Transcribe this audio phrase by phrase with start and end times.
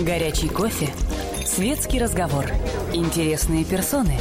[0.00, 0.88] Горячий кофе,
[1.44, 2.46] светский разговор,
[2.92, 4.18] интересные персоны,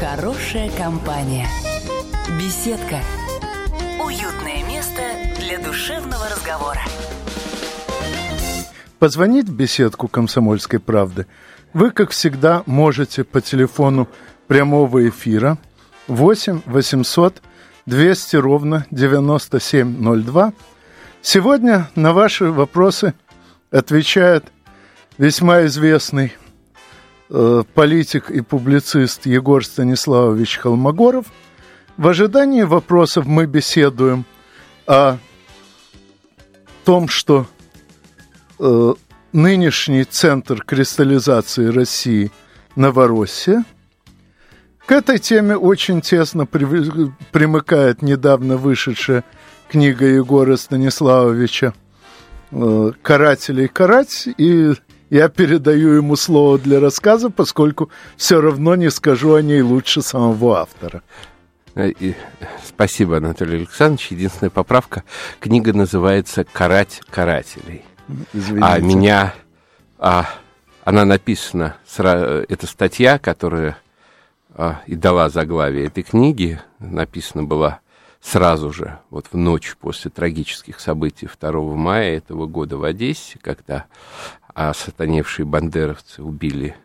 [0.00, 1.46] хорошая компания,
[2.40, 2.98] беседка,
[4.04, 5.02] уютное место
[5.38, 6.80] для душевного разговора.
[8.98, 11.26] Позвонить в беседку «Комсомольской правды»
[11.72, 14.08] вы, как всегда, можете по телефону
[14.48, 15.58] прямого эфира
[16.08, 17.42] 8 800
[17.86, 20.52] 200 ровно 9702.
[21.22, 23.14] Сегодня на ваши вопросы
[23.70, 24.44] отвечает
[25.18, 26.32] весьма известный
[27.28, 31.26] э, политик и публицист Егор Станиславович Холмогоров.
[31.96, 34.24] В ожидании вопросов мы беседуем
[34.86, 35.18] о
[36.84, 37.46] том, что
[38.60, 38.94] э,
[39.32, 42.30] нынешний центр кристаллизации России
[42.76, 43.64] Новороссия.
[44.86, 49.24] К этой теме очень тесно при, примыкает недавно вышедшая
[49.68, 51.74] книга Егора Станиславовича
[52.52, 54.72] э, «Карателей карать», и
[55.10, 60.60] я передаю ему слово для рассказа, поскольку все равно не скажу о ней лучше самого
[60.60, 61.02] автора.
[61.74, 62.14] Э, и,
[62.64, 64.10] спасибо, Анатолий Александрович.
[64.10, 65.04] Единственная поправка.
[65.40, 67.84] Книга называется «Карать карателей».
[68.32, 68.66] Извините.
[68.66, 69.34] А меня...
[69.98, 70.28] А,
[70.84, 71.76] она написана...
[71.96, 73.78] Это статья, которая
[74.54, 76.60] а, и дала заглавие этой книги.
[76.80, 77.80] Написана была
[78.20, 83.86] сразу же, вот в ночь после трагических событий 2 мая этого года в Одессе, когда
[84.54, 86.76] а сатаневшие бандеровцы убили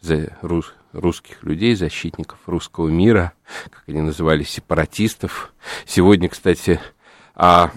[0.00, 3.32] за рус, русских людей, защитников русского мира,
[3.70, 5.52] как они называли, сепаратистов.
[5.84, 6.80] Сегодня, кстати,
[7.34, 7.72] а,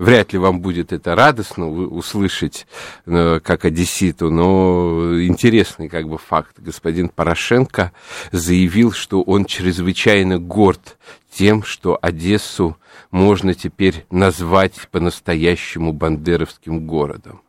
[0.00, 2.66] вряд ли вам будет это радостно услышать,
[3.04, 6.56] э, как одесситу, но интересный как бы факт.
[6.58, 7.92] Господин Порошенко
[8.32, 10.96] заявил, что он чрезвычайно горд
[11.30, 12.78] тем, что Одессу
[13.10, 17.42] можно теперь назвать по-настоящему бандеровским городом.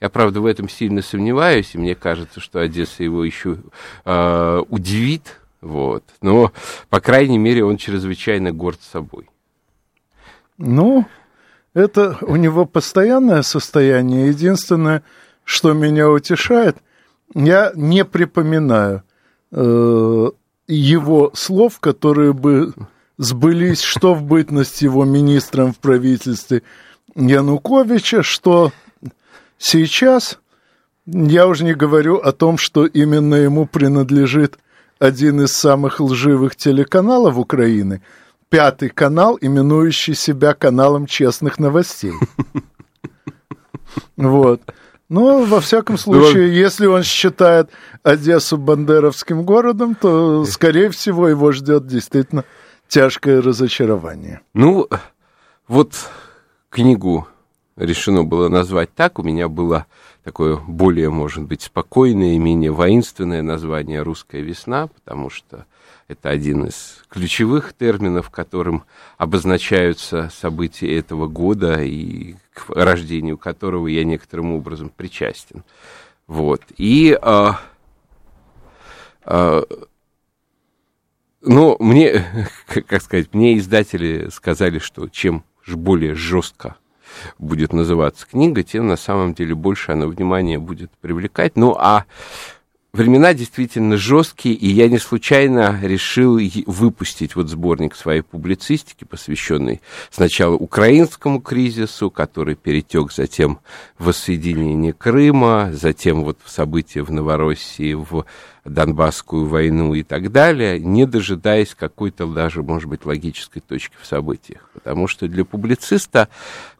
[0.00, 3.58] Я, правда, в этом сильно сомневаюсь, и мне кажется, что Одесса его еще
[4.06, 6.04] э, удивит, вот.
[6.22, 6.52] Но,
[6.88, 9.28] по крайней мере, он чрезвычайно горд собой.
[10.56, 11.06] Ну,
[11.74, 14.28] это у него постоянное состояние.
[14.28, 15.02] Единственное,
[15.44, 16.76] что меня утешает,
[17.34, 19.02] я не припоминаю
[19.52, 20.30] э,
[20.68, 22.74] его слов, которые бы
[23.18, 26.62] сбылись, что в бытность его министром в правительстве
[27.14, 28.72] Януковича, что
[29.62, 30.38] Сейчас
[31.04, 34.58] я уже не говорю о том, что именно ему принадлежит
[34.98, 38.00] один из самых лживых телеканалов Украины,
[38.50, 42.12] пятый канал, именующий себя каналом честных новостей.
[44.16, 44.60] Вот.
[45.08, 47.70] Но, во всяком случае, если он считает
[48.04, 52.44] Одессу бандеровским городом, то, скорее всего, его ждет действительно
[52.86, 54.42] тяжкое разочарование.
[54.54, 54.88] Ну,
[55.66, 55.94] вот
[56.68, 57.26] книгу
[57.76, 59.18] решено было назвать так.
[59.18, 59.86] У меня было
[60.22, 65.66] такое более, может быть, спокойное и менее воинственное название «Русская весна», потому что
[66.10, 68.84] это один из ключевых терминов, которым
[69.16, 75.62] обозначаются события этого года и к рождению которого я некоторым образом причастен.
[76.26, 76.62] Вот.
[76.76, 77.60] И, а,
[79.24, 79.62] а,
[81.42, 82.26] ну, мне,
[82.66, 86.76] как сказать, мне издатели сказали, что чем более жестко
[87.38, 91.54] будет называться книга, тем на самом деле больше она внимания будет привлекать.
[91.54, 92.04] Ну, а
[92.92, 99.80] времена действительно жесткие, и я не случайно решил выпустить вот сборник своей публицистики, посвященный
[100.10, 103.60] сначала украинскому кризису, который перетек затем
[103.98, 108.24] в воссоединение Крыма, затем вот в события в Новороссии, в
[108.64, 114.68] Донбасскую войну и так далее, не дожидаясь какой-то даже, может быть, логической точки в событиях.
[114.74, 116.28] Потому что для публициста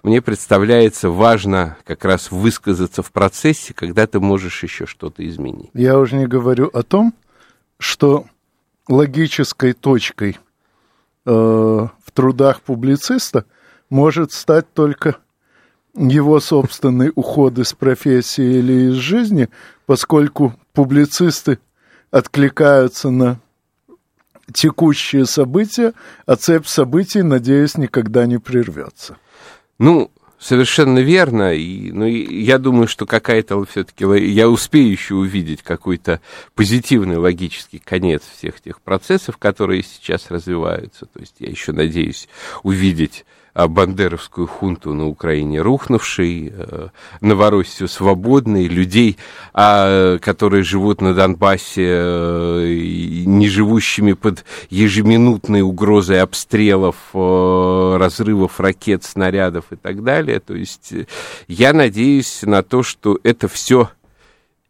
[0.02, 5.70] мне представляется важно как раз высказаться в процессе, когда ты можешь еще что-то изменить.
[5.72, 7.14] Я уже не говорю о том,
[7.78, 8.26] что
[8.88, 10.38] логической точкой
[11.24, 13.46] э, в трудах публициста
[13.88, 15.16] может стать только
[15.94, 19.48] его собственный уход из профессии или из жизни,
[19.86, 21.58] поскольку публицисты
[22.10, 23.40] откликаются на
[24.52, 25.92] текущие события,
[26.26, 29.16] а цепь событий, надеюсь, никогда не прервется.
[29.78, 31.54] Ну, совершенно верно.
[31.54, 36.20] И, ну, я думаю, что какая-то все-таки я успею еще увидеть какой-то
[36.54, 41.06] позитивный логический конец всех тех процессов, которые сейчас развиваются.
[41.06, 42.28] То есть я еще надеюсь
[42.62, 43.24] увидеть
[43.54, 46.88] бандеровскую хунту на Украине рухнувшей, э,
[47.20, 49.16] Новороссию свободной, людей,
[49.52, 59.04] а, которые живут на Донбассе, э, не живущими под ежеминутной угрозой обстрелов, э, разрывов ракет,
[59.04, 60.40] снарядов и так далее.
[60.40, 60.92] То есть
[61.48, 63.90] я надеюсь на то, что это все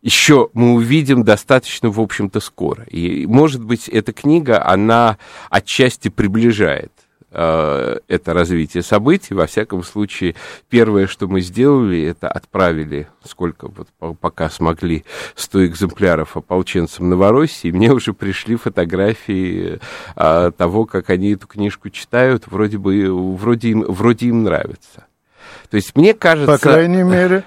[0.03, 2.85] еще мы увидим достаточно, в общем-то, скоро.
[2.85, 5.19] И, может быть, эта книга, она
[5.51, 6.93] отчасти приближает
[7.33, 9.35] Э, это развитие событий.
[9.35, 10.35] Во всяком случае,
[10.69, 13.89] первое, что мы сделали, это отправили, сколько вот
[14.19, 15.05] пока смогли,
[15.37, 17.71] 100 экземпляров ополченцам Новороссии.
[17.71, 19.79] Мне уже пришли фотографии
[20.17, 22.45] а, того, как они эту книжку читают.
[22.49, 25.07] Вроде бы, вроде им, вроде им нравится.
[25.71, 26.53] То есть мне кажется...
[26.53, 27.45] По крайней мере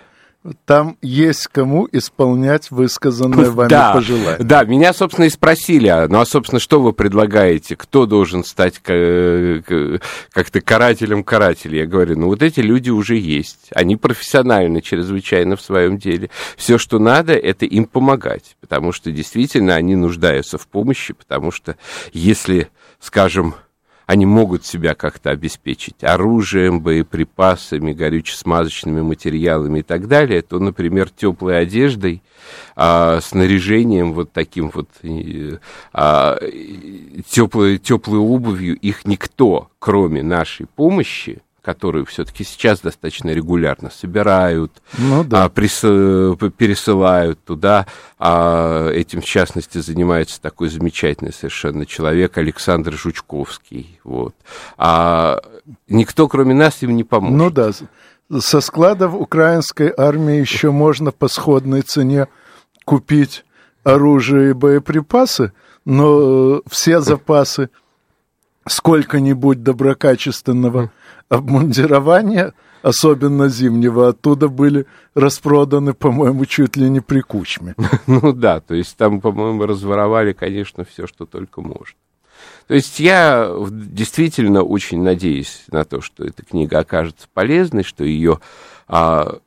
[0.66, 4.38] там есть кому исполнять высказанное вами да, пожелание.
[4.40, 7.76] Да, меня, собственно, и спросили, а, ну, а, собственно, что вы предлагаете?
[7.76, 11.80] Кто должен стать как-то карателем карателей?
[11.80, 13.70] Я говорю, ну, вот эти люди уже есть.
[13.74, 16.30] Они профессиональны чрезвычайно в своем деле.
[16.58, 21.78] Все, что надо, это им помогать, потому что действительно они нуждаются в помощи, потому что
[22.12, 22.70] если,
[23.00, 23.56] скажем,
[24.14, 31.60] они могут себя как-то обеспечить оружием, боеприпасами, горюче-смазочными материалами и так далее, то, например, теплой
[31.60, 32.22] одеждой,
[32.76, 34.88] а, снаряжением вот таким вот,
[35.94, 36.38] а,
[37.28, 45.24] теплой, теплой обувью их никто, кроме нашей помощи, которую все-таки сейчас достаточно регулярно собирают, ну,
[45.24, 45.46] да.
[45.46, 47.88] а, прис, пересылают туда.
[48.20, 54.00] А этим, в частности, занимается такой замечательный совершенно человек Александр Жучковский.
[54.04, 54.36] Вот.
[54.78, 55.40] А
[55.88, 57.38] никто, кроме нас, им не поможет.
[57.38, 57.72] Ну да,
[58.42, 62.28] со складов украинской армии еще можно по сходной цене
[62.84, 63.46] купить
[63.86, 65.54] оружие и боеприпасы,
[65.86, 67.70] но все запасы
[68.68, 70.92] сколько-нибудь доброкачественного
[71.30, 77.76] обмундирования, особенно зимнего, оттуда были распроданы, по-моему, чуть ли не при кучме.
[78.08, 81.96] Ну да, то есть там, по-моему, разворовали, конечно, все, что только можно.
[82.68, 88.40] То есть я действительно очень надеюсь на то, что эта книга окажется полезной, что ее
[88.88, 89.40] а,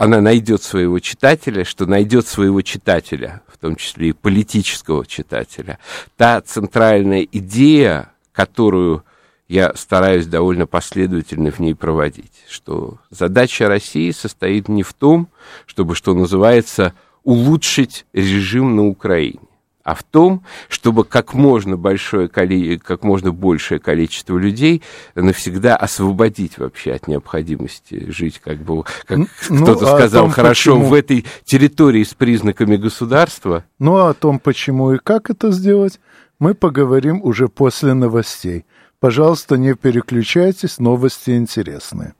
[0.00, 5.78] она найдет своего читателя, что найдет своего читателя, в том числе и политического читателя.
[6.16, 9.04] Та центральная идея, которую
[9.48, 15.28] я стараюсь довольно последовательно в ней проводить, что задача России состоит не в том,
[15.66, 19.40] чтобы, что называется, улучшить режим на Украине,
[19.84, 24.80] а в том, чтобы как можно, большое, как можно большее количество людей
[25.14, 29.26] навсегда освободить вообще от необходимости жить, как бы, как ну,
[29.64, 30.88] кто-то а сказал том, хорошо, почему...
[30.88, 33.64] в этой территории с признаками государства.
[33.78, 36.00] Ну, а о том, почему и как это сделать,
[36.40, 38.64] мы поговорим уже после новостей.
[38.98, 42.14] Пожалуйста, не переключайтесь, новости интересные.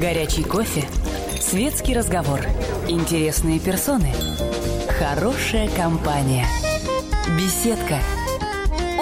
[0.00, 0.84] Горячий кофе,
[1.40, 2.40] светский разговор,
[2.88, 4.12] интересные персоны,
[4.98, 6.46] хорошая компания,
[7.36, 7.98] беседка,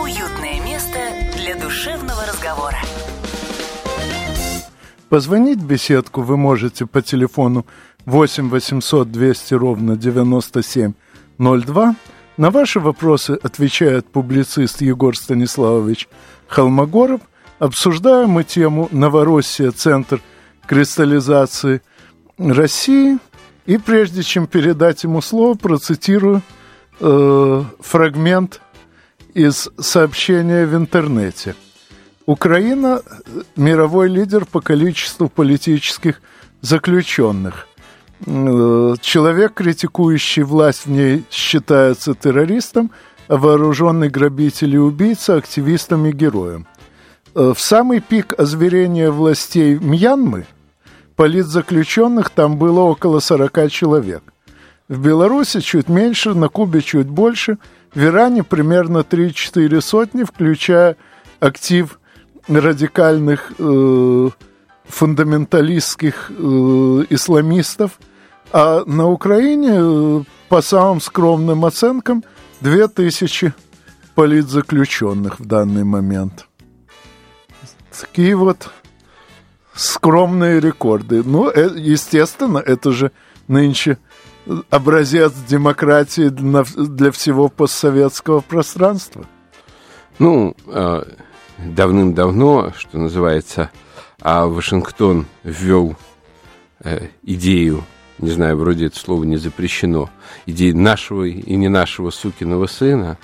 [0.00, 0.99] уютное место
[1.37, 2.79] для душевного разговора.
[5.08, 7.67] Позвонить в беседку вы можете по телефону
[8.06, 11.97] 8 800 200 ровно 9702
[12.37, 16.09] на ваши вопросы отвечает публицист Егор Станиславович
[16.49, 17.21] Холмогоров.
[17.59, 19.71] Обсуждаем мы тему «Новороссия.
[19.71, 20.21] Центр
[20.67, 21.82] кристаллизации
[22.38, 23.19] России».
[23.67, 26.43] И прежде чем передать ему слово, процитирую
[26.99, 28.61] э, фрагмент
[29.35, 31.55] из сообщения в интернете.
[32.26, 33.03] Украина–
[33.56, 36.21] мировой лидер по количеству политических
[36.61, 37.69] заключенных.
[38.27, 42.91] Э, человек, критикующий власть в ней, считается террористом,
[43.29, 46.67] а вооруженный грабитель и убийца– активистом и героем.
[47.35, 50.47] Э, в самый пик озверения властей Мьянмы
[51.17, 54.23] политзаключенных там было около 40 человек.
[54.89, 57.59] В Беларуси чуть меньше, на Кубе чуть больше,
[57.95, 60.97] в Иране примерно 3-4 сотни, включая
[61.39, 61.99] актив
[62.49, 64.29] радикальных э,
[64.85, 67.93] фундаменталистских э, исламистов–
[68.52, 72.25] а на Украине, э, по самым скромным оценкам,
[72.61, 73.54] 2000
[74.14, 76.47] политзаключенных в данный момент.
[77.99, 78.71] Такие вот
[79.75, 81.23] скромные рекорды.
[81.25, 83.12] Ну, э, естественно, это же
[83.47, 83.99] нынче
[84.69, 89.26] образец демократии для, всего постсоветского пространства.
[90.19, 91.02] Ну, э,
[91.59, 93.71] давным-давно, что называется,
[94.21, 95.97] а Вашингтон ввел
[97.23, 97.85] идею
[98.21, 100.11] не знаю, вроде это слово не запрещено,
[100.47, 103.19] идеи нашего и не нашего сукиного сына,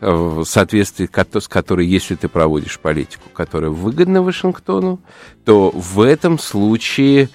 [0.00, 1.08] э, в соответствии
[1.40, 5.00] с которой, если ты проводишь политику, которая выгодна Вашингтону,
[5.44, 7.28] то в этом случае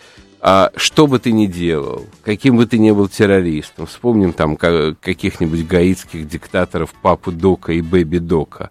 [0.46, 5.66] а, что бы ты ни делал, каким бы ты ни был террористом, вспомним там каких-нибудь
[5.66, 8.70] гаитских диктаторов Папу Дока и Бэби Дока,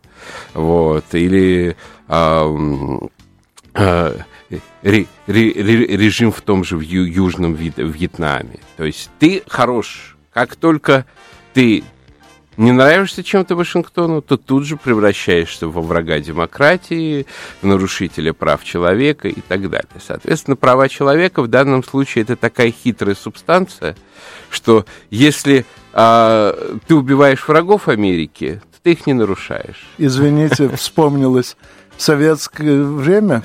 [0.53, 1.75] вот, или
[2.09, 2.55] а,
[4.83, 8.59] ре, ре, режим в том же в ю, Южном Вьетнаме.
[8.77, 11.07] То есть ты хорош, как только
[11.55, 11.85] ты
[12.57, 17.27] не нравишься чем-то Вашингтону, то тут же превращаешься во врага демократии,
[17.61, 19.89] в нарушителя прав человека и так далее.
[20.05, 23.97] Соответственно, права человека в данном случае это такая хитрая субстанция,
[24.51, 29.87] что если а, ты убиваешь врагов Америки, то ты их не нарушаешь.
[29.99, 31.57] Извините, вспомнилось
[31.97, 33.43] советское время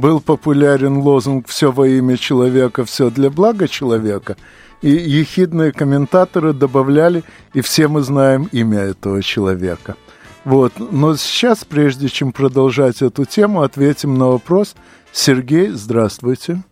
[0.00, 4.36] был популярен лозунг «Все во имя человека, все для блага человека»,
[4.80, 9.96] и ехидные комментаторы добавляли, и все мы знаем имя этого человека.
[10.44, 10.72] Вот.
[10.78, 14.74] Но сейчас, прежде чем продолжать эту тему, ответим на вопрос.
[15.12, 16.62] Сергей, здравствуйте.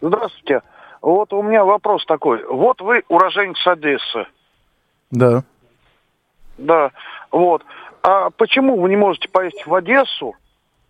[0.00, 0.62] Здравствуйте.
[1.00, 2.44] Вот у меня вопрос такой.
[2.44, 4.26] Вот вы уроженец Одессы.
[5.12, 5.44] Да.
[6.58, 6.90] Да.
[7.30, 7.62] Вот.
[8.02, 10.34] А почему вы не можете поесть в Одессу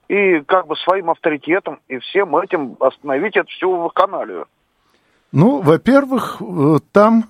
[0.08, 4.46] и как бы своим авторитетом и всем этим остановить эту всю вакханалию?
[5.32, 7.24] Ну, во-первых, э, там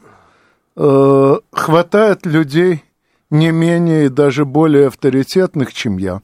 [0.77, 2.85] э, хватает людей
[3.31, 6.21] не менее и даже более авторитетных, чем я.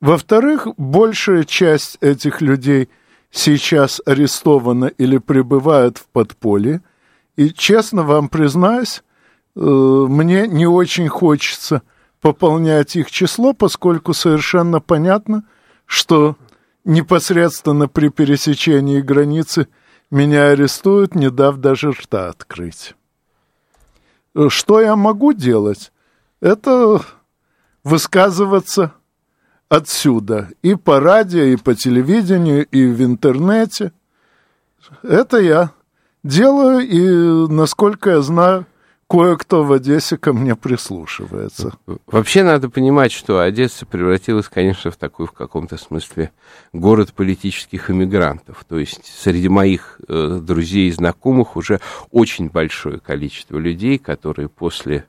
[0.00, 2.88] Во-вторых, большая часть этих людей
[3.30, 6.82] сейчас арестована или пребывает в подполье.
[7.36, 9.02] И честно вам признаюсь,
[9.56, 11.82] э, мне не очень хочется
[12.20, 15.44] пополнять их число, поскольку совершенно понятно,
[15.86, 16.36] что
[16.84, 19.68] непосредственно при пересечении границы–
[20.14, 22.94] меня арестуют, не дав даже рта открыть.
[24.48, 25.92] Что я могу делать?
[26.40, 27.00] Это
[27.82, 28.92] высказываться
[29.68, 30.50] отсюда.
[30.62, 33.92] И по радио, и по телевидению, и в интернете.
[35.02, 35.72] Это я
[36.22, 38.66] делаю, и, насколько я знаю,
[39.08, 41.72] кое-кто в Одессе ко мне прислушивается.
[42.06, 46.32] Вообще надо понимать, что Одесса превратилась, конечно, в такой в каком-то смысле
[46.72, 48.64] город политических иммигрантов.
[48.68, 51.80] То есть среди моих э, друзей и знакомых уже
[52.10, 55.06] очень большое количество людей, которые после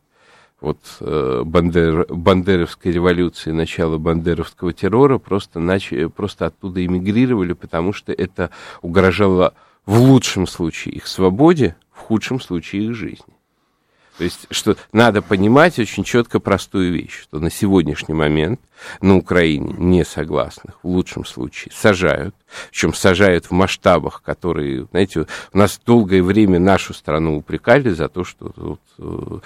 [0.61, 8.11] вот э, Бандер, Бандеровской революции, начала бандеровского террора просто, начали, просто оттуда эмигрировали, потому что
[8.11, 8.49] это
[8.81, 9.53] угрожало
[9.85, 13.34] в лучшем случае их свободе, в худшем случае их жизни.
[14.17, 18.61] То есть, что надо понимать очень четко простую вещь, что на сегодняшний момент
[19.01, 22.33] на Украине не согласных в лучшем случае сажают,
[22.69, 28.23] причем сажают в масштабах, которые, знаете, у нас долгое время нашу страну упрекали за то,
[28.23, 29.39] что вот, э,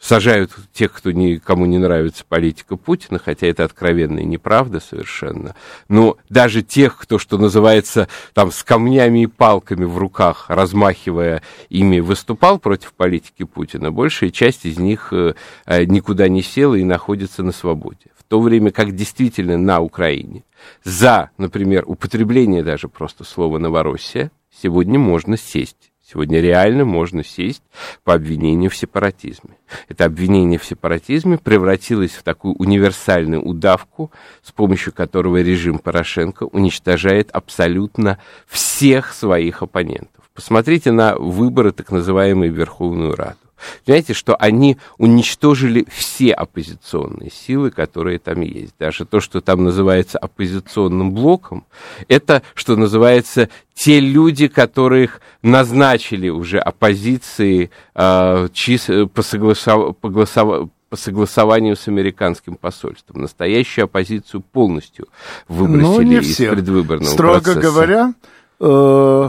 [0.00, 5.54] сажают тех, кто никому не нравится политика Путина, хотя это откровенная неправда совершенно.
[5.88, 12.00] Но даже тех, кто, что называется, там с камнями и палками в руках, размахивая ими,
[12.00, 15.34] выступал против политики Путина, большая часть из них э,
[15.66, 18.06] э, никуда не села и находится на свободе.
[18.16, 20.44] В то время как действительно на Украине
[20.84, 27.62] за, например, употребление даже просто слова «Новороссия» сегодня можно сесть Сегодня реально можно сесть
[28.02, 29.58] по обвинению в сепаратизме.
[29.88, 34.10] Это обвинение в сепаратизме превратилось в такую универсальную удавку,
[34.42, 40.24] с помощью которого режим Порошенко уничтожает абсолютно всех своих оппонентов.
[40.32, 43.47] Посмотрите на выборы так называемой Верховную Раду.
[43.84, 48.74] Понимаете, что они уничтожили все оппозиционные силы, которые там есть.
[48.78, 51.66] Даже то, что там называется оппозиционным блоком,
[52.08, 60.68] это, что называется, те люди, которых назначили уже оппозиции э, чис, по, согласов, по, голосов,
[60.88, 63.22] по согласованию с американским посольством.
[63.22, 65.08] Настоящую оппозицию полностью
[65.46, 67.60] выбросили ну, из предвыборного Строго процесса.
[67.60, 68.14] говоря,
[68.60, 69.28] э,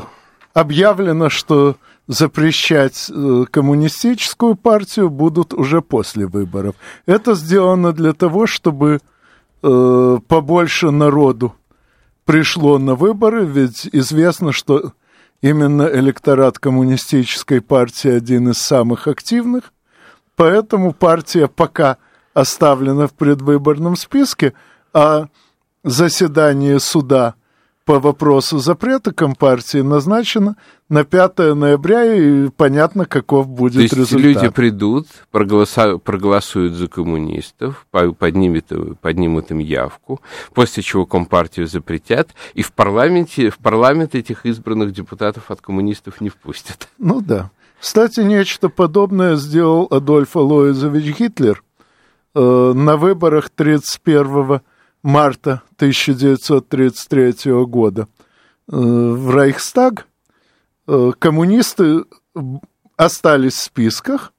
[0.53, 1.75] объявлено, что
[2.09, 6.75] запрещать э, коммунистическую партию будут уже после выборов.
[7.05, 8.99] Это сделано для того, чтобы
[9.61, 11.53] э, побольше народу
[12.25, 14.93] пришло на выборы, ведь известно, что
[15.41, 19.71] именно электорат коммунистической партии один из самых активных,
[20.35, 21.97] поэтому партия пока
[22.33, 24.53] оставлена в предвыборном списке,
[24.93, 25.27] а
[25.83, 27.35] заседание суда
[27.89, 30.57] по вопросу запрета Компартии назначена
[30.89, 34.21] на 5 ноября, и понятно, каков будет То есть результат.
[34.21, 38.65] люди придут, проголосуют, проголосуют за коммунистов, поднимут,
[39.01, 40.21] поднимут им явку,
[40.53, 46.29] после чего Компартию запретят, и в, парламенте, в парламент этих избранных депутатов от коммунистов не
[46.29, 46.89] впустят.
[46.99, 47.49] Ну да.
[47.79, 51.63] Кстати, нечто подобное сделал Адольф Алоизович Гитлер
[52.35, 52.39] э,
[52.75, 54.61] на выборах 31
[55.03, 60.07] марта 1933 года э, в Рейхстаг
[60.87, 62.03] э, коммунисты
[62.97, 64.33] остались в списках,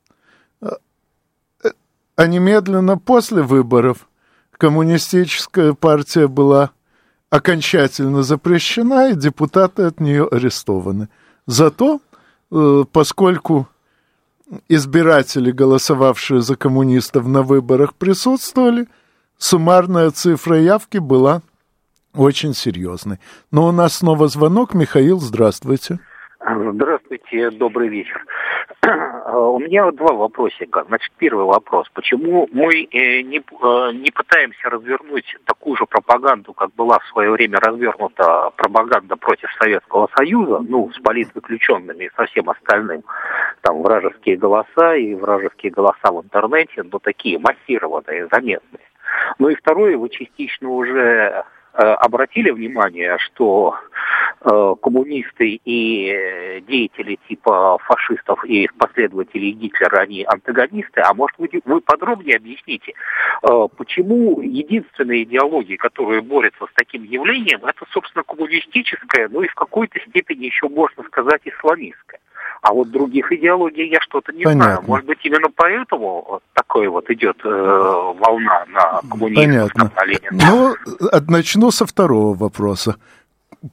[2.17, 4.09] а немедленно после выборов
[4.53, 6.71] коммунистическая партия была
[7.31, 11.09] окончательно запрещена, и депутаты от нее арестованы.
[11.47, 12.01] Зато,
[12.51, 13.69] э, поскольку
[14.69, 18.87] избиратели, голосовавшие за коммунистов на выборах, присутствовали–
[19.41, 21.41] суммарная цифра явки была
[22.15, 23.19] очень серьезной.
[23.51, 24.75] Но у нас снова звонок.
[24.75, 25.99] Михаил, здравствуйте.
[26.41, 28.25] Здравствуйте, добрый вечер.
[28.83, 30.85] У меня два вопросика.
[30.89, 31.87] Значит, первый вопрос.
[31.93, 37.31] Почему мы э, не, э, не пытаемся развернуть такую же пропаганду, как была в свое
[37.31, 43.03] время развернута пропаганда против Советского Союза, ну, с политзаключенными и со всем остальным,
[43.61, 48.90] там, вражеские голоса и вражеские голоса в интернете, но такие массированные, заметные.
[49.39, 53.77] Ну и второе, вы частично уже э, обратили внимание, что
[54.41, 61.81] э, коммунисты и деятели типа фашистов и последователей Гитлера, они антагонисты, а может вы, вы
[61.81, 69.43] подробнее объясните, э, почему единственная идеология, которая борется с таким явлением, это, собственно, коммунистическая, ну
[69.43, 72.21] и в какой-то степени еще можно сказать исламистская.
[72.63, 74.65] А вот других идеологий я что-то не Понятно.
[74.65, 74.83] знаю.
[74.87, 79.93] Может быть, именно поэтому такой вот идет э, волна на коммунизм, Понятно.
[79.97, 80.45] на Ленина.
[80.51, 80.75] Ну,
[81.29, 82.97] начну со второго вопроса.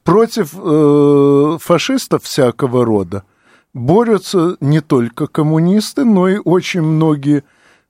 [0.04, 3.24] Против э, фашистов всякого рода
[3.74, 7.44] борются не только коммунисты, но и очень многие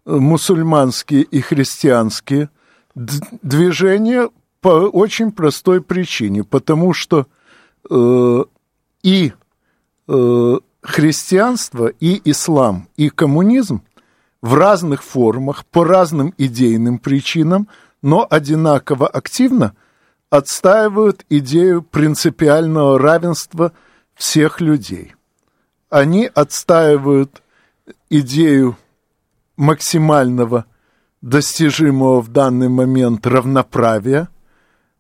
[0.06, 2.50] э, мусульманские и христианские
[2.96, 4.30] движения
[4.62, 7.28] по очень простой причине, потому что
[7.90, 8.44] э,
[9.04, 9.34] и
[10.08, 13.82] э, христианство и ислам, и коммунизм
[14.42, 17.68] в разных формах, по разным идейным причинам,
[18.02, 19.76] но одинаково активно
[20.30, 23.74] отстаивают идею принципиального равенства
[24.16, 25.14] всех людей.
[25.90, 27.44] Они отстаивают
[28.10, 28.78] идею
[29.58, 30.66] максимального
[31.22, 34.30] достижимого в данный момент равноправия,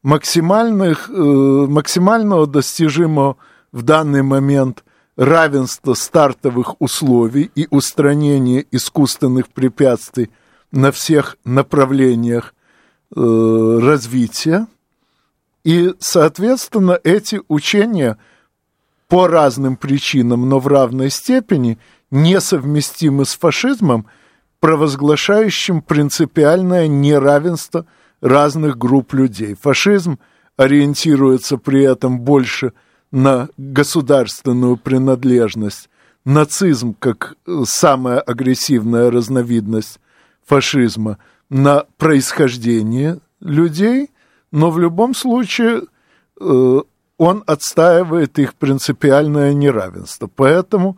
[0.04, 3.38] максимальных, э, максимального достижимого
[3.72, 4.84] в данный момент
[5.18, 10.30] равенство стартовых условий и устранение искусственных препятствий
[10.72, 12.54] на всех направлениях
[13.16, 14.68] э, развития.
[15.64, 18.18] И, соответственно, эти учения
[19.08, 21.80] по разным причинам, но в равной степени
[22.12, 24.06] несовместимы с фашизмом,
[24.60, 27.86] провозглашающим принципиальное неравенство
[28.22, 29.56] разных групп людей.
[29.60, 30.20] Фашизм
[30.58, 32.74] ориентируется при этом больше–
[33.12, 35.90] на государственную принадлежность,
[36.26, 40.00] нацизм как э, самая агрессивная разновидность
[40.46, 41.18] фашизма,
[41.50, 44.12] на происхождение людей,
[44.52, 45.84] но в любом случае
[46.40, 46.82] э,
[47.18, 50.30] он отстаивает их принципиальное неравенство.
[50.34, 50.98] Поэтому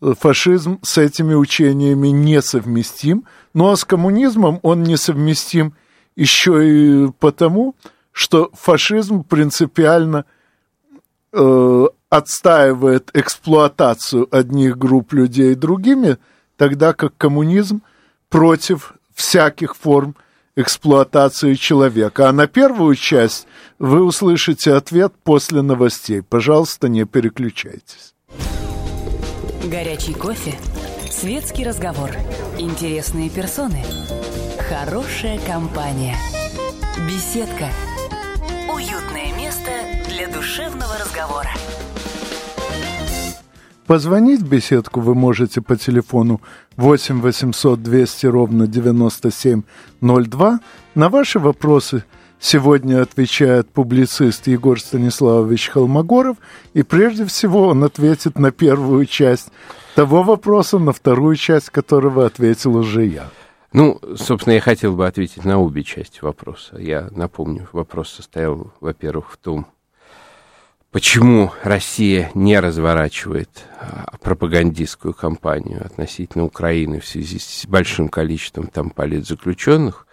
[0.00, 5.74] э, фашизм с этими учениями несовместим, ну а с коммунизмом он несовместим
[6.16, 7.74] еще и потому,
[8.12, 10.24] что фашизм принципиально
[11.34, 16.18] э, отстаивает эксплуатацию одних групп людей другими,
[16.56, 17.82] тогда как коммунизм
[18.28, 20.14] против всяких форм
[20.56, 22.28] эксплуатации человека.
[22.28, 23.46] А на первую часть
[23.78, 26.22] вы услышите ответ после новостей.
[26.22, 28.14] Пожалуйста, не переключайтесь.
[29.64, 30.54] Горячий кофе,
[31.10, 32.10] светский разговор,
[32.58, 33.82] интересные персоны,
[34.68, 36.16] хорошая компания,
[37.08, 37.68] беседка,
[38.70, 40.03] уютное место
[40.44, 41.48] душевного разговора.
[43.86, 46.42] Позвонить в беседку вы можете по телефону
[46.76, 50.60] 8 800 200 ровно 9702.
[50.94, 52.04] На ваши вопросы
[52.38, 56.36] сегодня отвечает публицист Егор Станиславович Холмогоров.
[56.74, 59.48] И прежде всего он ответит на первую часть
[59.94, 63.30] того вопроса, на вторую часть которого ответил уже я.
[63.72, 66.76] Ну, собственно, я хотел бы ответить на обе части вопроса.
[66.78, 69.66] Я напомню, вопрос состоял, во-первых, в том,
[70.94, 78.90] почему Россия не разворачивает а, пропагандистскую кампанию относительно Украины в связи с большим количеством там
[78.90, 80.06] политзаключенных.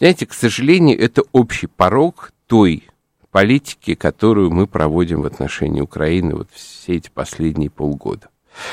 [0.00, 2.82] Знаете, к сожалению, это общий порог той
[3.30, 8.28] политики, которую мы проводим в отношении Украины вот все эти последние полгода.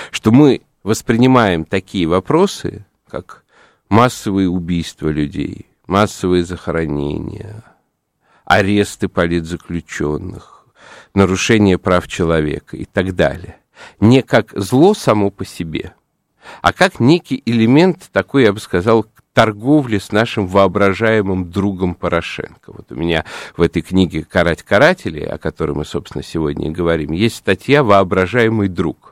[0.10, 3.44] Что мы воспринимаем такие вопросы, как
[3.88, 7.64] массовые убийства людей, массовые захоронения,
[8.46, 10.61] аресты политзаключенных,
[11.14, 13.58] нарушение прав человека и так далее,
[14.00, 15.94] не как зло само по себе,
[16.62, 22.74] а как некий элемент такой, я бы сказал, торговли с нашим воображаемым другом Порошенко.
[22.74, 27.12] Вот у меня в этой книге «Карать карателей», о которой мы, собственно, сегодня и говорим,
[27.12, 29.11] есть статья «Воображаемый друг»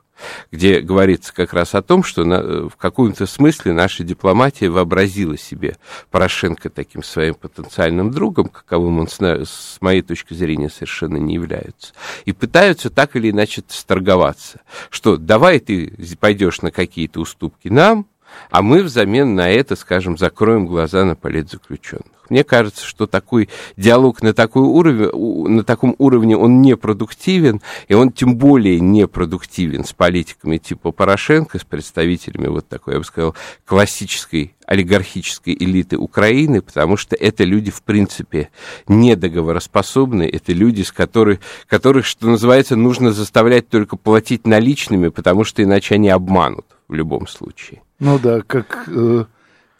[0.51, 5.77] где говорится как раз о том, что на, в каком-то смысле наша дипломатия вообразила себе
[6.11, 11.93] Порошенко таким своим потенциальным другом, каковым он, с, с моей точки зрения, совершенно не является,
[12.25, 18.05] и пытаются так или иначе сторговаться, что давай ты пойдешь на какие-то уступки нам,
[18.49, 22.19] а мы взамен на это, скажем, закроем глаза на политзаключенных.
[22.29, 28.11] Мне кажется, что такой диалог на, такой уровень, на таком уровне, он непродуктивен, и он
[28.11, 34.55] тем более непродуктивен с политиками типа Порошенко, с представителями вот такой, я бы сказал, классической
[34.67, 38.49] олигархической элиты Украины, потому что это люди, в принципе,
[38.87, 45.63] недоговороспособны, это люди, с которых, которых, что называется, нужно заставлять только платить наличными, потому что
[45.63, 47.81] иначе они обманут в любом случае.
[47.99, 49.25] Ну да, как э,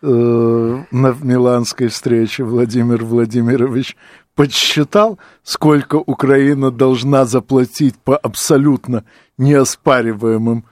[0.02, 0.08] э,
[0.92, 3.96] на Миланской встрече Владимир Владимирович
[4.36, 9.06] подсчитал, сколько Украина должна заплатить по абсолютно
[9.38, 10.66] неоспариваемым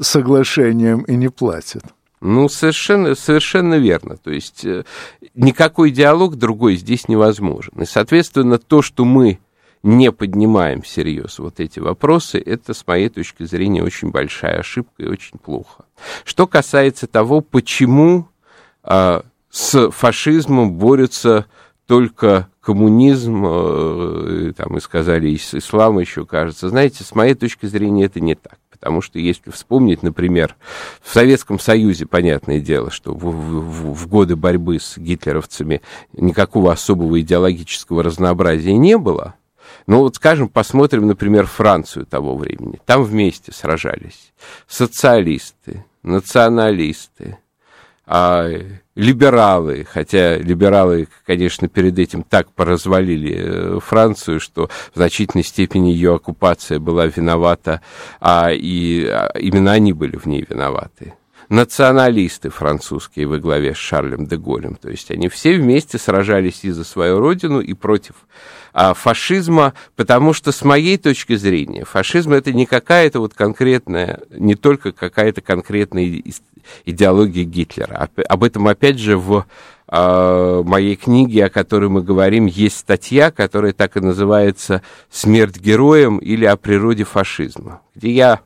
[0.00, 1.82] соглашениям и не платит.
[2.20, 4.16] Ну, совершенно, совершенно верно.
[4.16, 4.84] То есть э,
[5.34, 7.74] никакой диалог другой здесь невозможен.
[7.80, 9.38] И, соответственно, то, что мы
[9.82, 15.06] не поднимаем всерьез вот эти вопросы, это, с моей точки зрения, очень большая ошибка и
[15.06, 15.84] очень плохо.
[16.24, 18.28] Что касается того, почему
[18.82, 21.46] а, с фашизмом борются
[21.86, 26.68] только коммунизм, э, там мы сказали, из ислама еще кажется.
[26.68, 28.58] Знаете, с моей точки зрения, это не так.
[28.70, 30.56] Потому что если вспомнить, например,
[31.00, 35.80] в Советском Союзе, понятное дело, что в, в, в годы борьбы с гитлеровцами
[36.12, 39.34] никакого особого идеологического разнообразия не было,
[39.86, 42.80] ну вот, скажем, посмотрим, например, Францию того времени.
[42.86, 44.32] Там вместе сражались
[44.66, 47.38] социалисты, националисты,
[48.06, 48.48] а,
[48.94, 56.14] либералы, хотя либералы, конечно, перед этим так поразвалили э, Францию, что в значительной степени ее
[56.14, 57.80] оккупация была виновата,
[58.20, 61.14] а и а, именно они были в ней виноваты
[61.48, 64.76] националисты французские во главе с Шарлем де Голем.
[64.76, 68.14] То есть они все вместе сражались и за свою родину, и против
[68.72, 74.54] а, фашизма, потому что с моей точки зрения фашизм это не какая-то вот конкретная, не
[74.54, 76.22] только какая-то конкретная
[76.84, 78.10] идеология Гитлера.
[78.28, 79.46] Об этом опять же в
[79.88, 86.18] а, моей книге, о которой мы говорим, есть статья, которая так и называется «Смерть героям»
[86.18, 88.40] или «О природе фашизма», где я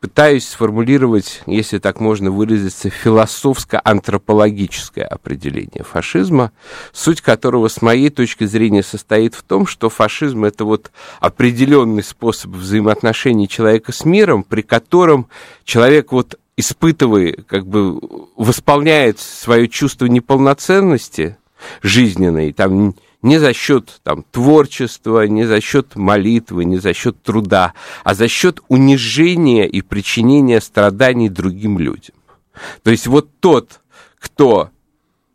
[0.00, 6.52] пытаюсь сформулировать, если так можно выразиться, философско-антропологическое определение фашизма,
[6.92, 12.52] суть которого, с моей точки зрения, состоит в том, что фашизм это вот определенный способ
[12.52, 15.28] взаимоотношений человека с миром, при котором
[15.64, 18.00] человек вот испытывая, как бы
[18.36, 21.36] восполняет свое чувство неполноценности
[21.82, 27.74] жизненной, там не за счет там, творчества, не за счет молитвы, не за счет труда,
[28.04, 32.14] а за счет унижения и причинения страданий другим людям.
[32.82, 33.80] То есть вот тот,
[34.18, 34.70] кто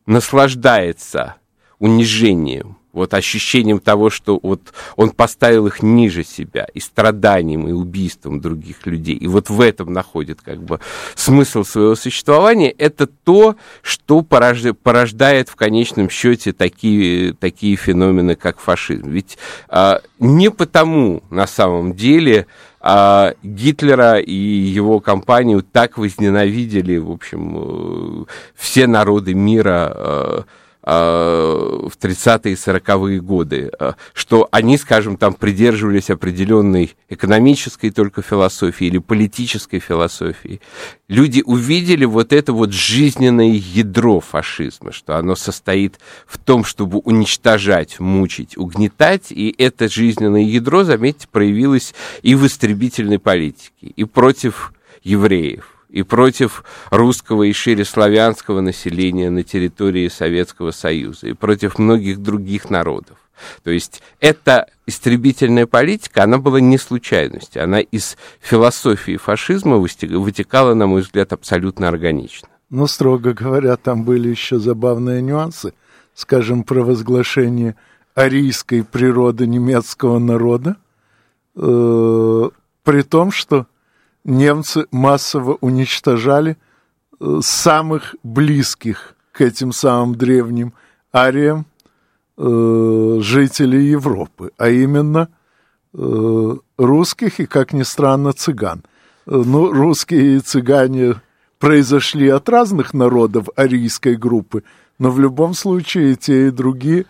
[0.05, 1.35] наслаждается
[1.79, 8.41] унижением, вот ощущением того, что вот он поставил их ниже себя, и страданием, и убийством
[8.41, 10.79] других людей, и вот в этом находит как бы
[11.15, 19.09] смысл своего существования, это то, что порождает в конечном счете такие, такие феномены, как фашизм.
[19.09, 19.37] Ведь
[19.69, 22.47] а, не потому на самом деле
[22.83, 28.25] а Гитлера и его компанию так возненавидели, в общем, э,
[28.55, 30.41] все народы мира, э,
[30.83, 38.87] в 30-е и 40-е годы, а, что они, скажем, там придерживались определенной экономической только философии
[38.87, 40.59] или политической философии.
[41.07, 47.99] Люди увидели вот это вот жизненное ядро фашизма, что оно состоит в том, чтобы уничтожать,
[47.99, 55.80] мучить, угнетать, и это жизненное ядро, заметьте, проявилось и в истребительной политике, и против евреев,
[55.91, 62.69] и против русского и шире славянского населения на территории Советского Союза, и против многих других
[62.69, 63.17] народов.
[63.63, 70.87] То есть эта истребительная политика, она была не случайностью, она из философии фашизма вытекала, на
[70.87, 72.47] мой взгляд, абсолютно органично.
[72.69, 75.73] Но, строго говоря, там были еще забавные нюансы,
[76.13, 77.75] скажем, провозглашение
[78.15, 80.77] арийской природы немецкого народа,
[81.55, 82.49] э,
[82.83, 83.67] при том, что
[84.23, 86.57] немцы массово уничтожали
[87.19, 90.73] э, самых близких к этим самым древним
[91.11, 91.65] ариям
[92.37, 95.29] э, жителей Европы, а именно
[95.93, 98.83] э, русских и, как ни странно, цыган.
[99.25, 101.15] Э, ну, русские и цыгане
[101.59, 104.63] произошли от разных народов арийской группы,
[104.99, 107.05] но в любом случае те и другие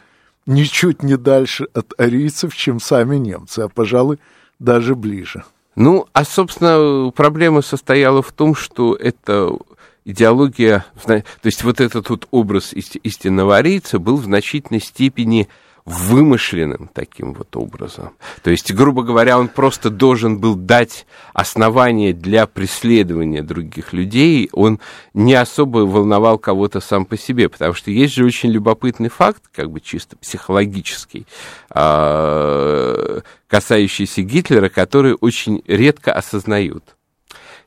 [0.45, 4.19] ничуть не дальше от арийцев, чем сами немцы, а, пожалуй,
[4.59, 5.43] даже ближе.
[5.75, 9.57] Ну, а, собственно, проблема состояла в том, что это
[10.03, 15.47] идеология, то есть вот этот вот образ истинного арийца был в значительной степени
[15.85, 18.11] вымышленным таким вот образом.
[18.43, 24.79] То есть, грубо говоря, он просто должен был дать основание для преследования других людей, он
[25.13, 29.71] не особо волновал кого-то сам по себе, потому что есть же очень любопытный факт, как
[29.71, 31.25] бы чисто психологический,
[31.69, 36.95] а, касающийся Гитлера, который очень редко осознают.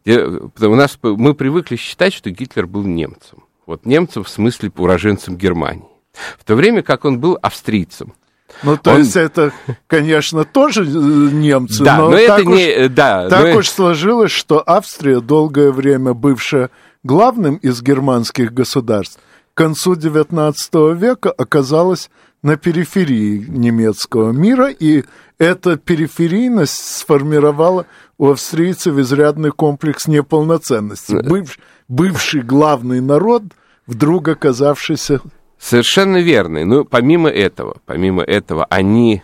[0.07, 3.45] У нас мы привыкли считать, что Гитлер был немцем.
[3.67, 5.94] Вот немцем в смысле уроженцем Германии
[6.39, 8.15] в то время как он был австрийцем.
[8.63, 8.99] Ну, то он...
[8.99, 9.53] есть это,
[9.87, 13.59] конечно, тоже э, немцы, да, но, но так, это уж, не, да, так но...
[13.59, 16.71] уж сложилось, что Австрия, долгое время бывшая
[17.03, 19.19] главным из германских государств,
[19.55, 20.55] к концу XIX
[20.95, 22.11] века оказалась
[22.43, 25.05] на периферии немецкого мира, и
[25.39, 27.87] эта периферийность сформировала
[28.19, 31.15] у австрийцев изрядный комплекс неполноценности.
[31.27, 33.45] Быв, бывший главный народ,
[33.87, 35.21] вдруг оказавшийся
[35.65, 36.63] Совершенно верно.
[36.67, 39.23] Но помимо этого, помимо этого, они,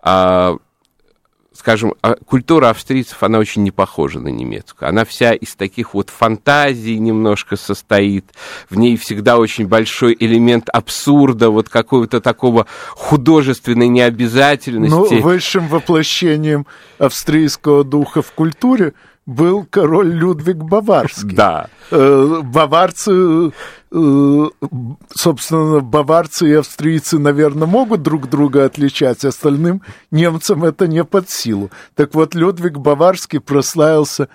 [0.00, 0.56] а,
[1.54, 4.88] скажем, а, культура австрийцев, она очень не похожа на немецкую.
[4.88, 8.24] Она вся из таких вот фантазий немножко состоит.
[8.68, 15.14] В ней всегда очень большой элемент абсурда, вот какого-то такого художественной необязательности.
[15.14, 16.66] Ну, высшим воплощением
[16.98, 18.94] австрийского духа в культуре
[19.30, 21.34] был король Людвиг Баварский.
[21.34, 21.68] Да.
[21.90, 23.52] Э, баварцы,
[23.92, 24.48] э,
[25.14, 31.70] собственно, баварцы и австрийцы, наверное, могут друг друга отличать, остальным немцам это не под силу.
[31.94, 34.28] Так вот, Людвиг Баварский прославился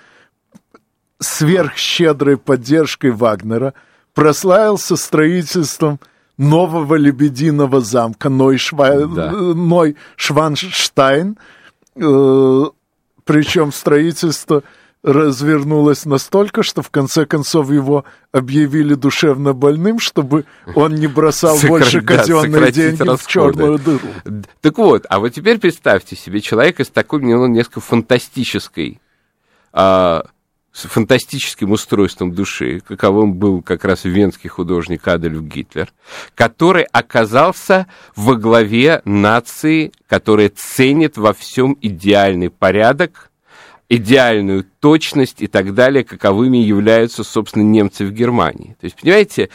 [1.20, 3.74] сверхщедрой поддержкой Вагнера,
[4.14, 6.00] прославился строительством
[6.38, 9.06] нового лебединого замка Нойшва...
[9.06, 9.30] да.
[9.30, 11.38] Нойшванштайн,
[11.96, 12.64] э,
[13.24, 14.62] причем строительство
[15.06, 21.68] развернулось настолько, что в конце концов его объявили душевно больным, чтобы он не бросал Сокра...
[21.68, 23.22] больше казенные да, деньги расходы.
[23.22, 24.08] в черную дыру.
[24.60, 29.00] Так вот, а вот теперь представьте себе человека с такой, ну, несколько фантастической
[29.72, 30.24] а,
[30.72, 35.92] с фантастическим устройством души, каковым был как раз венский художник Адольф Гитлер,
[36.34, 43.30] который оказался во главе нации, которая ценит во всем идеальный порядок,
[43.88, 48.76] идеальную точность и так далее, каковыми являются, собственно, немцы в Германии.
[48.80, 49.50] То есть, понимаете...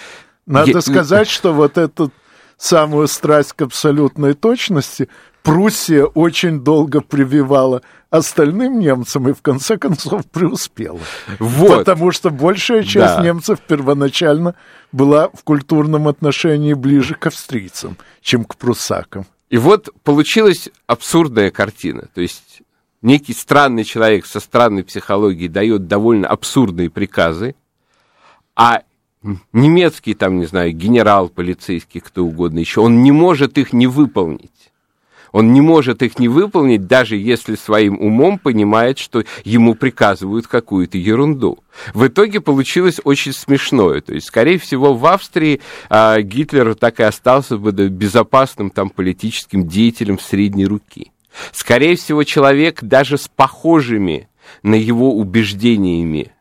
[0.45, 0.81] Надо я...
[0.81, 2.11] сказать, что вот эту
[2.57, 5.09] самую страсть к абсолютной точности
[5.43, 10.99] Пруссия очень долго прививала остальным немцам и в конце концов преуспела.
[11.39, 11.79] Вот.
[11.79, 13.23] Потому что большая часть да.
[13.23, 14.55] немцев первоначально
[14.91, 19.25] была в культурном отношении ближе к австрийцам, чем к пруссакам.
[19.49, 22.07] И вот получилась абсурдная картина.
[22.13, 22.61] То есть
[23.01, 27.55] некий странный человек со странной психологией дает довольно абсурдные приказы,
[28.55, 28.83] а
[29.53, 34.71] немецкий, там, не знаю, генерал полицейский, кто угодно еще, он не может их не выполнить.
[35.31, 40.97] Он не может их не выполнить, даже если своим умом понимает, что ему приказывают какую-то
[40.97, 41.59] ерунду.
[41.93, 44.01] В итоге получилось очень смешное.
[44.01, 49.67] То есть, скорее всего, в Австрии а, Гитлер так и остался бы безопасным там политическим
[49.67, 51.11] деятелем средней руки.
[51.51, 54.27] Скорее всего, человек даже с похожими
[54.63, 56.33] на его убеждениями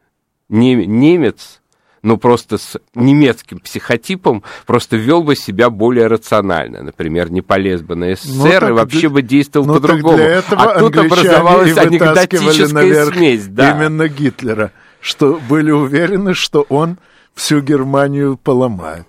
[0.49, 1.61] немец,
[2.03, 6.83] но просто с немецким психотипом, просто вел бы себя более рационально.
[6.83, 10.23] Например, не полез бы на СССР ну, и вообще бы действовал ну, по-другому.
[10.51, 13.47] А тут образовалась анекдотическая смесь.
[13.47, 13.73] Да.
[13.73, 16.99] Именно Гитлера, что были уверены, что он
[17.35, 19.07] всю Германию поломает.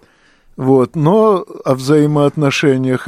[0.57, 0.95] Вот.
[0.95, 3.07] Но о взаимоотношениях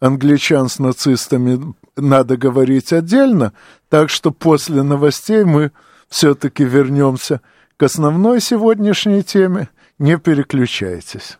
[0.00, 3.52] англичан с нацистами надо говорить отдельно,
[3.88, 5.72] так что после новостей мы
[6.08, 7.40] все-таки вернемся
[7.76, 9.68] к основной сегодняшней теме.
[9.98, 11.38] Не переключайтесь.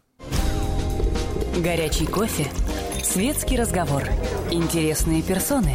[1.62, 2.46] Горячий кофе,
[3.02, 4.02] светский разговор,
[4.50, 5.74] интересные персоны,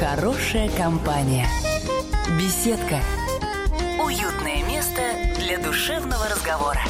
[0.00, 1.46] хорошая компания,
[2.38, 3.00] беседка,
[4.04, 5.02] уютное место
[5.40, 6.80] для душевного разговора.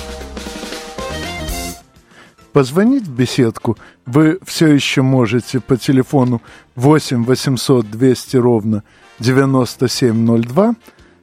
[2.55, 6.43] позвонить в беседку, вы все еще можете по телефону
[6.77, 8.83] 8 800 200 ровно
[9.19, 10.75] 9702.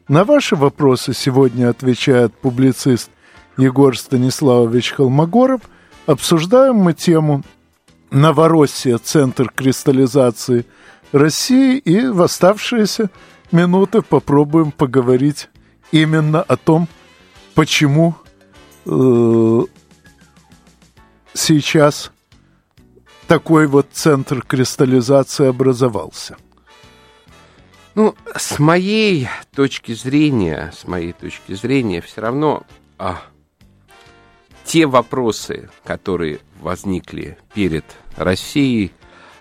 [0.07, 3.11] На ваши вопросы сегодня отвечает публицист
[3.57, 5.61] Егор Станиславович Холмогоров.
[6.05, 7.43] Обсуждаем мы тему
[8.09, 10.65] Новороссия, центр кристаллизации
[11.11, 13.09] России, и в оставшиеся
[13.51, 15.49] минуты попробуем поговорить
[15.91, 16.87] именно о том,
[17.53, 18.15] почему
[18.85, 19.61] э,
[21.33, 22.11] сейчас
[23.31, 26.35] такой вот центр кристаллизации образовался.
[27.95, 32.63] Ну, с моей точки зрения, с моей точки зрения, все равно
[32.97, 33.21] а,
[34.65, 37.85] те вопросы, которые возникли перед
[38.17, 38.91] Россией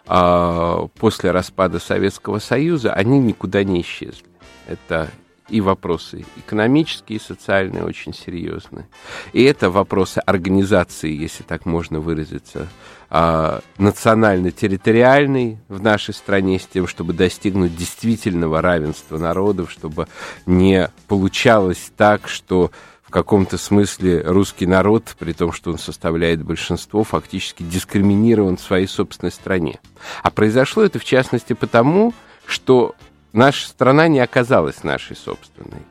[0.07, 4.29] а, после распада Советского Союза, они никуда не исчезли.
[4.69, 5.11] Это
[5.51, 8.89] и вопросы экономические и социальные очень серьезные.
[9.33, 12.69] И это вопросы организации, если так можно выразиться,
[13.11, 20.07] а, национально-территориальной в нашей стране с тем, чтобы достигнуть действительного равенства народов, чтобы
[20.47, 22.71] не получалось так, что
[23.03, 28.87] в каком-то смысле русский народ, при том, что он составляет большинство, фактически дискриминирован в своей
[28.87, 29.81] собственной стране.
[30.23, 32.15] А произошло это, в частности, потому,
[32.47, 32.95] что
[33.33, 35.83] наша страна не оказалась нашей собственной.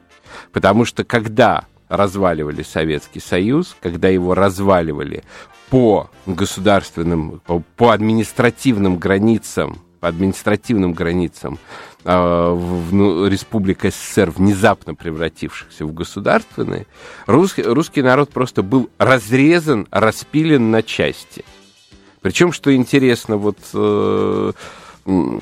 [0.51, 5.23] Потому что когда разваливали Советский Союз, когда его разваливали
[5.69, 11.59] по государственным, по, по административным границам, по административным границам
[12.05, 16.85] э, в, ну, Республика СССР, внезапно превратившихся в государственные,
[17.25, 21.43] русский, русский народ просто был разрезан, распилен на части.
[22.21, 23.57] Причем, что интересно, вот
[25.05, 25.39] Э,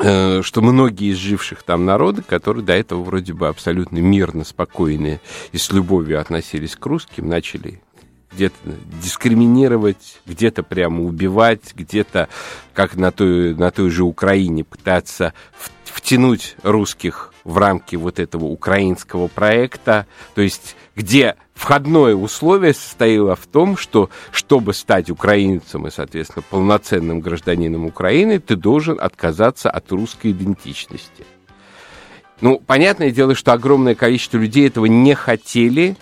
[0.00, 5.20] что многие из живших там народы, которые до этого вроде бы абсолютно мирно, спокойные
[5.52, 7.82] и с любовью относились к русским, начали
[8.32, 8.56] где-то
[9.02, 12.28] дискриминировать, где-то прямо убивать, где-то,
[12.72, 15.34] как на той, на той же Украине, пытаться
[15.84, 23.46] втянуть русских в рамки вот этого украинского проекта, то есть где входное условие состояло в
[23.46, 30.30] том, что чтобы стать украинцем и, соответственно, полноценным гражданином Украины, ты должен отказаться от русской
[30.30, 31.26] идентичности.
[32.40, 35.98] Ну, понятное дело, что огромное количество людей этого не хотели,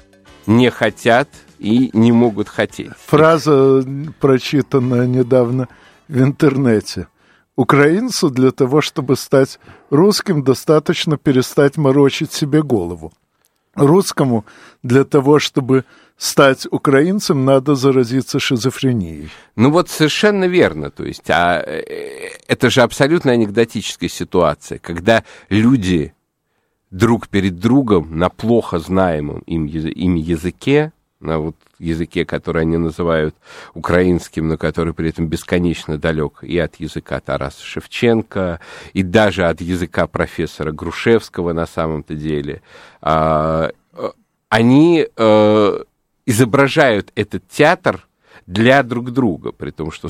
[0.47, 2.92] не хотят и не могут хотеть.
[3.07, 3.85] Фраза,
[4.21, 5.66] прочитанная недавно
[6.07, 7.09] в интернете.
[7.57, 9.59] Украинцу для того, чтобы стать
[9.90, 13.12] русским, достаточно перестать морочить себе голову
[13.79, 14.45] русскому
[14.83, 15.85] для того, чтобы
[16.17, 19.31] стать украинцем, надо заразиться шизофренией.
[19.57, 20.91] Ну вот совершенно верно.
[20.91, 26.12] То есть, а э, это же абсолютно анекдотическая ситуация, когда люди
[26.91, 33.35] друг перед другом на плохо знаемом им, им языке на вот языке, который они называют
[33.75, 38.61] украинским, но который при этом бесконечно далек и от языка Тараса Шевченко,
[38.93, 42.62] и даже от языка профессора Грушевского на самом-то деле.
[43.01, 44.11] А, э,
[44.49, 45.83] они э,
[46.27, 48.09] изображают этот театр
[48.47, 50.09] для друг друга, при том, что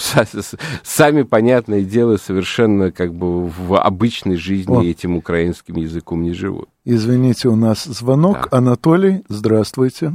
[0.83, 4.83] сами, понятное дело, совершенно как бы в обычной жизни О.
[4.83, 6.69] этим украинским языком не живут.
[6.85, 8.49] Извините, у нас звонок.
[8.51, 8.59] Да.
[8.59, 10.13] Анатолий, здравствуйте.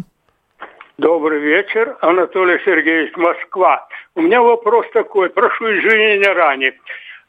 [1.00, 3.88] Добрый вечер, Анатолий Сергеевич, Москва.
[4.14, 6.76] У меня вопрос такой, прошу извинения ранее.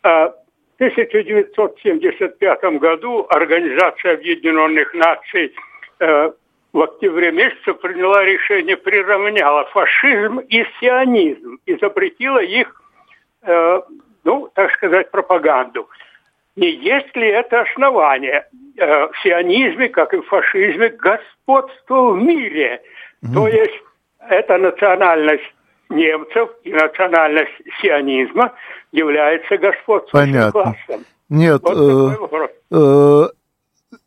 [0.02, 5.54] А, в 1975 году Организация Объединенных Наций
[5.98, 6.32] э,
[6.74, 12.82] в октябре месяце приняла решение, приравняла фашизм и сионизм и запретила их,
[13.44, 13.80] э,
[14.24, 15.88] ну, так сказать, пропаганду.
[16.56, 18.46] Не есть ли это основание
[18.76, 22.82] э, в сионизме, как и в фашизме, господство в мире–
[23.32, 23.74] то есть
[24.28, 25.44] эта национальность
[25.88, 28.52] немцев и национальность сионизма
[28.92, 30.62] является господствующим Понятно.
[30.62, 31.04] классом.
[31.28, 33.28] Нет, вот э, э,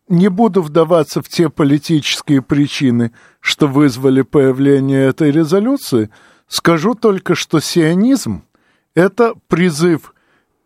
[0.08, 6.10] не буду вдаваться в те политические причины, что вызвали появление этой резолюции.
[6.48, 8.44] Скажу только, что сионизм–
[8.96, 10.14] это призыв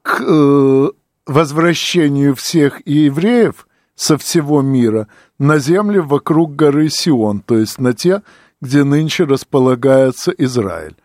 [0.01, 0.89] к э,
[1.25, 3.67] возвращению всех евреев
[4.01, 8.23] со всего мира на земли вокруг горы Сион, то есть на те
[8.59, 10.95] где нынче располагается Израиль.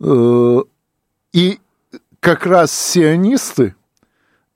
[0.00, 0.60] Э,
[1.34, 1.58] и
[2.20, 3.74] как раз сионисты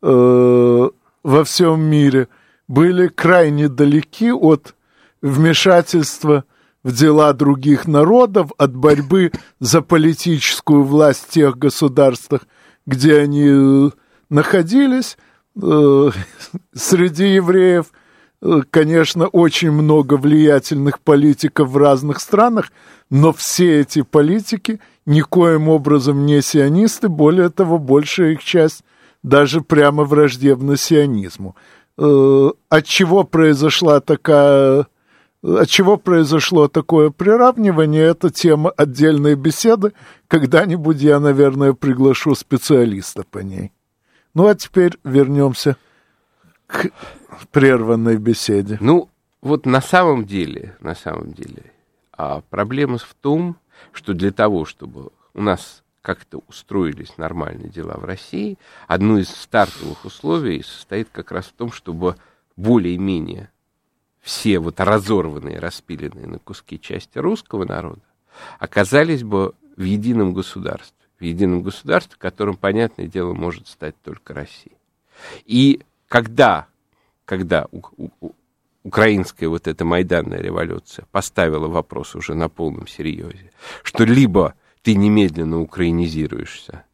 [0.03, 0.89] э,
[1.23, 2.29] во всем мире
[2.69, 4.75] были крайне далеки от
[5.21, 6.45] вмешательства
[6.83, 12.47] в дела других народов, от борьбы за политическую власть в тех государствах,
[12.87, 13.91] где они
[14.31, 15.19] находились.
[15.61, 16.11] Э,
[16.75, 17.87] среди евреев
[18.43, 22.73] э, конечно, очень много влиятельных политиков в разных странах,
[23.11, 28.85] но все эти политики никоим образом не сионисты, более того, большая их часть
[29.23, 31.57] даже прямо враждебна сионизму.
[31.99, 34.87] Э, от чего произошла такая
[35.43, 39.93] от чего произошло такое приравнивание, это тема отдельной беседы.
[40.29, 43.73] Когда-нибудь я, наверное, приглашу специалиста по ней.
[44.35, 45.77] Ну, а теперь вернемся
[46.67, 46.91] к
[47.51, 48.79] прерванной беседе.
[48.81, 49.09] Ну,
[49.41, 51.73] вот на самом деле, на самом деле,
[52.13, 53.57] а проблема в том,
[53.93, 60.05] что для того, чтобы у нас как-то устроились нормальные дела в России, одно из стартовых
[60.05, 62.17] условий состоит как раз в том, чтобы
[62.57, 63.51] более-менее
[64.21, 68.03] все вот разорванные, распиленные на куски части русского народа
[68.59, 74.73] оказались бы в едином государстве, в едином государстве, которым, понятное дело, может стать только Россия.
[75.45, 76.67] И когда,
[77.27, 78.33] когда у, у,
[78.83, 83.53] украинская вот эта майданная революция поставила вопрос уже на полном серьезе,
[83.83, 86.85] что либо ты немедленно украинизируешься,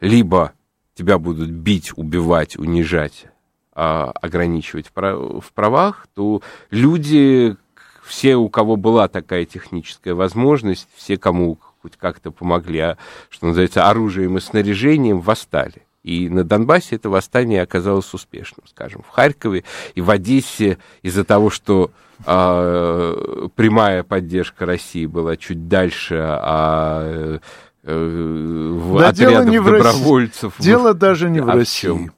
[0.00, 0.52] либо
[0.94, 3.26] тебя будут бить, убивать, унижать,
[3.72, 7.56] а, ограничивать в правах, то люди,
[8.04, 13.88] все, у кого была такая техническая возможность, все, кому хоть как-то помогли, а, что называется,
[13.88, 15.82] оружием и снаряжением, восстали.
[16.02, 19.64] И на Донбассе это восстание оказалось успешным, скажем, в Харькове
[19.94, 21.92] и в Одессе из-за того, что
[22.26, 27.38] э, прямая поддержка России была чуть дальше, а
[27.84, 30.54] э, в да дело не добровольцев.
[30.58, 32.10] В дело даже не в а России.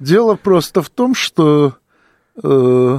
[0.00, 1.74] В дело просто в том, что
[2.42, 2.98] э,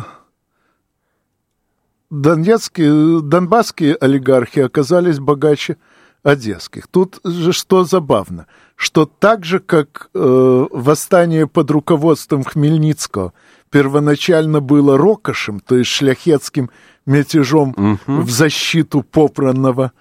[2.09, 5.75] донецкие, донбасские олигархи оказались богаче
[6.23, 6.87] одесских.
[6.87, 13.33] Тут же что забавно, что так же, как э, восстание под руководством Хмельницкого
[13.69, 16.69] первоначально было рокошем, то есть шляхетским
[17.05, 18.21] мятежом угу.
[18.21, 19.93] в защиту попранного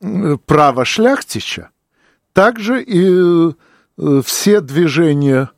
[0.00, 1.70] э, права шляхтича,
[2.32, 3.50] также и
[3.98, 5.50] э, все движения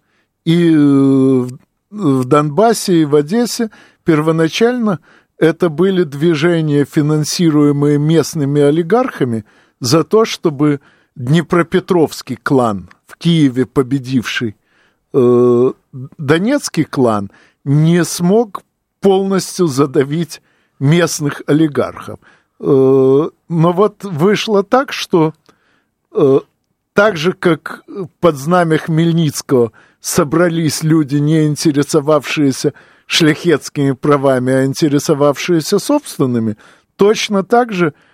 [0.44, 1.46] и э,
[1.90, 3.70] в Донбассе, и в Одессе
[4.04, 4.98] первоначально
[5.38, 9.44] это были движения, финансируемые местными олигархами–
[9.80, 10.80] за то, чтобы
[11.14, 14.56] Днепропетровский клан в Киеве победивший
[15.12, 17.30] э, Донецкий клан
[17.64, 18.62] не смог
[19.00, 20.40] полностью задавить
[20.78, 22.20] местных олигархов.
[22.60, 22.64] Э,
[23.48, 25.34] но вот вышло так, что
[26.12, 26.40] э,
[26.92, 27.82] так же, как
[28.20, 32.74] под знамя Хмельницкого собрались люди, не интересовавшиеся
[33.06, 36.56] шляхетскими правами, а интересовавшиеся собственными,
[36.96, 37.92] точно так же–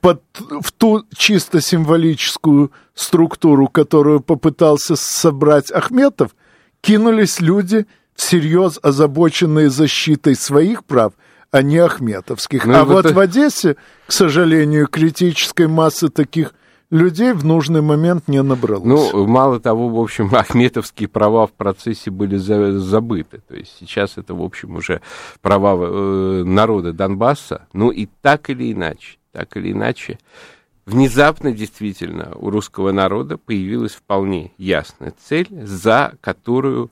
[0.00, 0.22] под,
[0.60, 6.34] в ту чисто символическую структуру, которую попытался собрать Ахметов,
[6.80, 11.12] кинулись люди, всерьез озабоченные защитой своих прав,
[11.50, 12.64] а не ахметовских.
[12.64, 13.14] Ну, а вот это...
[13.14, 13.76] в Одессе,
[14.06, 16.54] к сожалению, критической массы таких
[16.90, 18.84] людей в нужный момент не набралось.
[18.84, 23.40] Ну, мало того, в общем, ахметовские права в процессе были за, забыты.
[23.46, 25.00] То есть сейчас это, в общем, уже
[25.42, 27.66] права э, народа Донбасса.
[27.72, 30.18] Ну и так или иначе, так или иначе,
[30.86, 36.90] внезапно действительно у русского народа появилась вполне ясная цель, за которую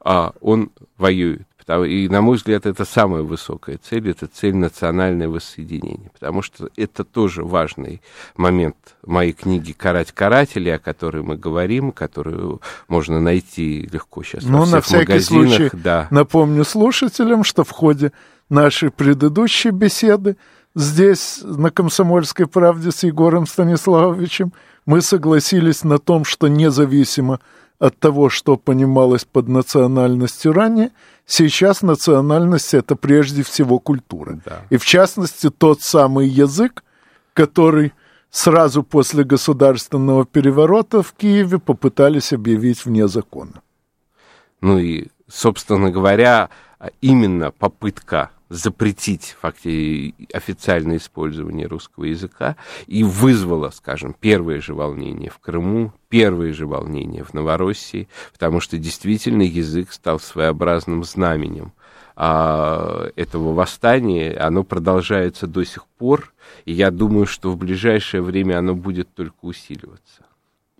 [0.00, 1.46] а, он воюет.
[1.86, 6.10] И, на мой взгляд, это самая высокая цель, это цель национальное воссоединение.
[6.12, 8.02] Потому что это тоже важный
[8.36, 8.76] момент
[9.06, 14.64] моей книги «Карать карателей», о которой мы говорим, которую можно найти легко сейчас ну, во
[14.64, 15.56] всех на всякий магазинах.
[15.56, 16.08] Случай да.
[16.10, 18.12] напомню слушателям, что в ходе
[18.50, 20.36] нашей предыдущей беседы
[20.74, 24.52] здесь, на «Комсомольской правде» с Егором Станиславовичем,
[24.86, 27.40] мы согласились на том, что независимо
[27.78, 30.90] от того, что понималось под национальностью ранее,
[31.26, 34.40] сейчас национальность— это прежде всего культура.
[34.44, 34.62] Да.
[34.70, 36.84] И в частности тот самый язык,
[37.32, 37.92] который
[38.30, 43.62] сразу после государственного переворота в Киеве попытались объявить вне закона.
[44.60, 46.48] Ну и, собственно говоря,
[47.00, 55.38] именно попытка запретить факти официальное использование русского языка и вызвало, скажем, первые же волнения в
[55.38, 61.72] Крыму, первые же волнения в Новороссии, потому что действительно язык стал своеобразным знаменем
[62.16, 66.32] а, этого восстания, оно продолжается до сих пор,
[66.64, 70.24] и я думаю, что в ближайшее время оно будет только усиливаться.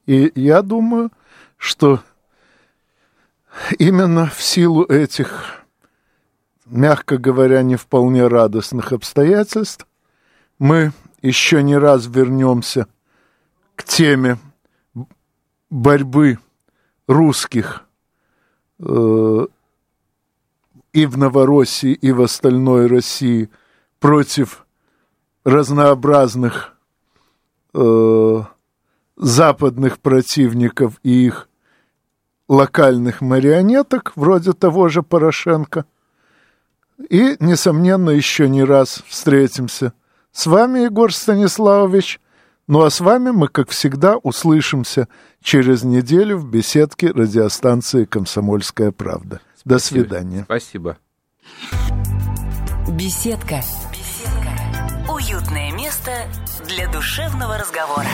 [0.07, 1.11] И я думаю,
[1.57, 2.01] что
[3.79, 5.64] именно в силу этих
[6.67, 9.87] мягко говоря, не вполне радостных обстоятельств,
[10.59, 10.93] мы
[11.23, 12.87] еще не раз вернемся
[13.77, 14.39] к теме
[15.71, 16.39] борьбы
[17.07, 17.85] русских
[18.79, 19.47] э,
[20.93, 23.51] и в Новороссии, и в остальной России
[23.99, 24.67] против
[25.45, 26.77] разнообразных
[27.75, 28.43] э,
[29.17, 31.49] западных противников и их
[32.49, 35.87] локальных марионеток, вроде того же Порошенко.
[37.09, 39.93] И, несомненно, еще не раз встретимся.
[40.33, 42.21] С вами, Егор Станиславович.
[42.67, 45.09] Ну а с вами мы, как всегда, услышимся
[45.43, 49.41] через неделю в беседке радиостанции «Комсомольская правда».
[49.55, 49.65] Спасибо.
[49.65, 50.43] До свидания.
[50.45, 50.97] Спасибо.
[52.89, 53.61] Беседка.
[53.93, 55.13] Беседка.
[55.13, 56.13] Уютное место
[56.67, 58.09] для душевного разговора.